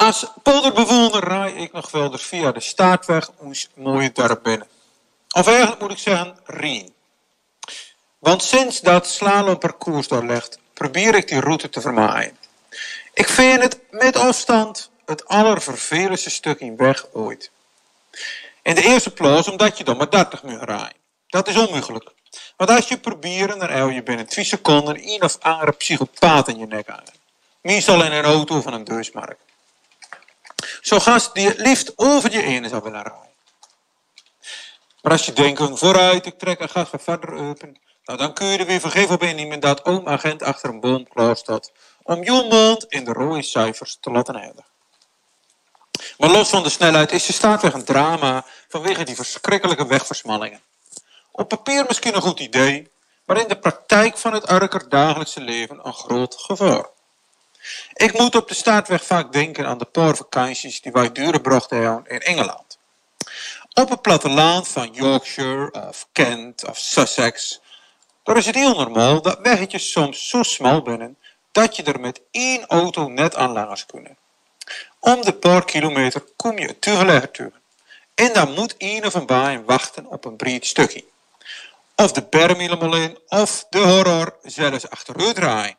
[0.00, 4.68] Als polderbewoner rij ik nog wel via de staartweg ons mooie dorp binnen.
[5.30, 6.92] Of eigenlijk moet ik zeggen, Rien.
[8.18, 12.36] Want sinds dat slalomparcours doorlegt, probeer ik die route te vermaaien.
[13.14, 17.50] Ik vind het met afstand het allervervelendste stuk in weg ooit.
[18.62, 20.96] In de eerste plaats omdat je dan maar 30 moet rijden.
[21.26, 22.10] Dat is onmogelijk.
[22.56, 26.58] Want als je probeert, dan hou je binnen 2 seconden een of andere psychopaat in
[26.58, 27.04] je nek aan.
[27.62, 29.48] Meestal in een auto of een deursmarkt.
[30.80, 33.28] Zo gast die het liefst over je ene zou willen rijden.
[35.02, 37.78] Maar als je denkt, vooruit, ik trek een gas verder open.
[38.04, 41.08] Nou, dan kun je er weer vergeven op innemen dat oom agent achter een boom
[41.08, 41.72] klaar staat.
[42.02, 44.70] Om mond in de rode cijfers te laten eindigen.
[46.18, 50.60] Maar los van de snelheid is de staartweg een drama vanwege die verschrikkelijke wegversmallingen.
[51.32, 52.90] Op papier misschien een goed idee,
[53.24, 56.88] maar in de praktijk van het Urker dagelijkse leven een groot gevaar.
[57.92, 62.04] Ik moet op de staartweg vaak denken aan de paar vakanties die wij durenbracht hebben
[62.06, 62.78] in Engeland.
[63.74, 67.60] Op het platteland van Yorkshire of Kent of Sussex,
[68.22, 71.18] daar is het heel normaal dat weggetjes soms zo smal binnen
[71.52, 74.16] dat je er met één auto net aan langs kunnen.
[75.00, 77.60] Om de paar kilometer kom je tegelijk terug.
[78.14, 81.04] En dan moet een of een baan wachten op een breed stukje.
[81.96, 85.76] Of de berm of de horror zelfs achteruit draaien.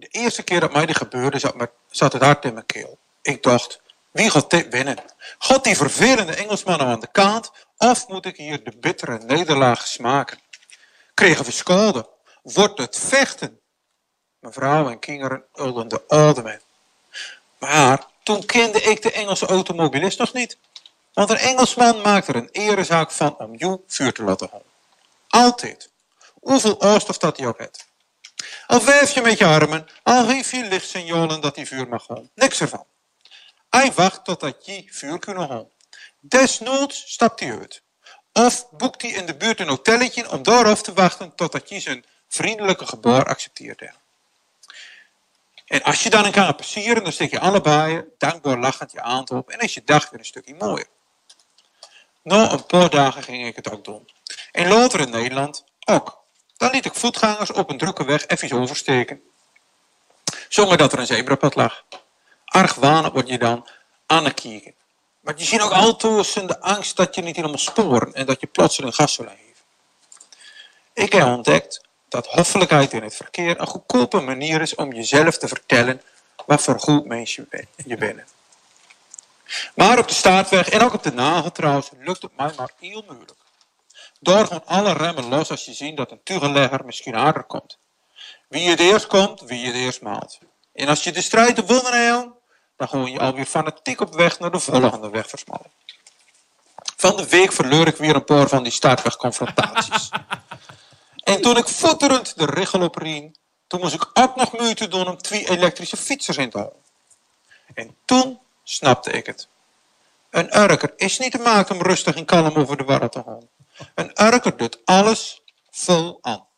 [0.00, 2.98] De eerste keer dat mij dit gebeurde, zat, me, zat het hart in mijn keel.
[3.22, 4.96] Ik dacht, wie gaat dit winnen?
[5.38, 9.86] God die vervelende Engelsman nou aan de kant, of moet ik hier de bittere nederlaag
[9.86, 10.38] smaken?
[11.14, 12.08] Kregen we schade?
[12.42, 13.60] Wordt het vechten?
[14.38, 16.60] Mevrouw en kinderen ulden de ademen.
[17.58, 20.58] Maar toen kende ik de Engelse automobilist nog niet.
[21.12, 24.70] Want een Engelsman maakt er een erezaak van om jou vuur te laten houden.
[25.28, 25.90] Altijd.
[26.40, 27.89] Hoeveel oorstof dat hij ook heeft.
[28.70, 32.30] Al wijf je met je armen, al geef je lichtsignalen dat hij vuur mag houden.
[32.34, 32.86] Niks ervan.
[33.70, 35.72] Hij wacht totdat je vuur kunnen houden.
[36.20, 37.82] Desnoods stapt hij uit.
[38.32, 42.04] Of boekt hij in de buurt een hotelletje om daarop te wachten totdat je zijn
[42.28, 43.92] vriendelijke gebaar accepteert.
[45.66, 49.30] En als je dan een kan passeren, dan steek je allebei dankbaar lachend je aan
[49.30, 50.88] op en is je dag weer een stukje mooier.
[52.22, 54.10] Na een paar dagen ging ik het ook doen.
[54.52, 56.19] En later in Nederland ook.
[56.60, 59.20] Dan liet ik voetgangers op een drukke weg even oversteken.
[60.48, 61.84] Zonder dat er een zebrapad lag.
[62.44, 63.68] Argwanend word je dan
[64.06, 64.74] aan het kijken.
[65.20, 68.46] Maar je ziet ook altijd de angst dat je niet helemaal sporen en dat je
[68.46, 69.54] plotseling gas zal geven.
[70.92, 75.48] Ik heb ontdekt dat hoffelijkheid in het verkeer een goedkope manier is om jezelf te
[75.48, 76.02] vertellen
[76.46, 78.34] wat voor goed mens je bent.
[79.74, 83.04] Maar op de staartweg en ook op de nagel trouwens lukt het mij maar heel
[83.06, 83.38] moeilijk.
[84.20, 87.78] Door gewoon alle remmen los als je ziet dat een tugelegger misschien harder komt.
[88.48, 90.38] Wie het eerst komt, wie het eerst maalt.
[90.72, 92.28] En als je de strijd te wonnen hebt,
[92.76, 95.72] dan gooi je alweer fanatiek op weg naar de volgende wegversmalling.
[96.96, 100.08] Van de week verloor ik weer een paar van die staartwegconfrontaties.
[101.32, 103.32] en toen ik voetterend de richel opriem,
[103.66, 106.80] toen moest ik ook nog moeite doen om twee elektrische fietsers in te houden.
[107.74, 109.48] En toen snapte ik het.
[110.30, 113.48] Een urker is niet te maken om rustig en kalm over de warren te gaan.
[113.94, 116.48] Een urker doet alles vol aan.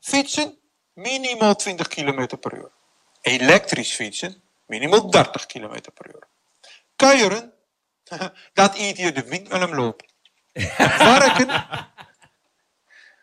[0.00, 0.58] Fietsen,
[0.92, 2.72] minimaal 20 km per uur.
[3.20, 6.28] Elektrisch fietsen, minimaal 30 km per uur.
[6.96, 7.52] Kuieren,
[8.52, 10.06] dat eet je de wind hem lopen.
[10.98, 11.66] Werken,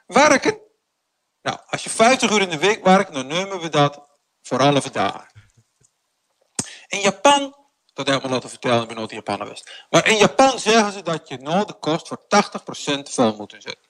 [0.05, 0.59] werken.
[1.41, 4.09] Nou, als je 50 uur in de week werkt, dan nemen we dat
[4.41, 5.27] voor alle dagen.
[6.87, 7.58] In Japan
[8.05, 9.85] dat heb ik me laten vertellen, nooit in Japan geweest.
[9.89, 13.87] Maar in Japan zeggen ze dat je de kost voor 80% vol moet zetten.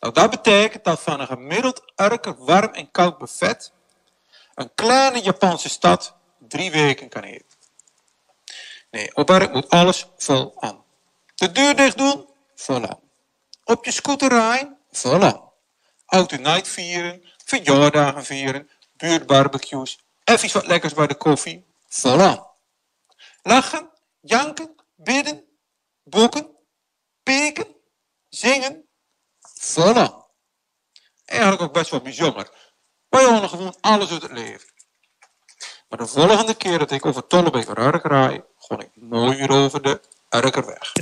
[0.00, 3.72] Nou, dat betekent dat van een gemiddeld erke warm en koud buffet
[4.54, 7.46] een kleine Japanse stad drie weken kan eten.
[8.90, 10.84] Nee, op werk moet alles vol aan.
[11.34, 13.00] De deur dicht doen, vol aan.
[13.64, 15.50] Op je scooter rijden, vol aan.
[16.06, 22.45] Auto night vieren, verjaardagen vieren, buurtbarbecues, even wat lekkers bij de koffie, vol aan.
[23.46, 23.90] Lachen,
[24.20, 25.44] janken, bidden,
[26.02, 26.56] boeken,
[27.22, 27.66] peken,
[28.28, 28.88] zingen.
[29.60, 30.08] Voilà.
[31.24, 32.50] Eigenlijk ook best wel bijzonder.
[33.08, 34.68] Wij horen gewoon alles uit het leven.
[35.88, 40.00] Maar de volgende keer dat ik over Tollebeek Urker rij, gewoon ik mooi over de
[40.30, 40.92] Urkerweg.